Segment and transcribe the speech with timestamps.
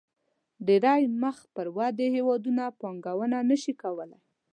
[0.67, 4.21] ډېری مخ پر ودې هېوادونه پانګونه نه شي کولای.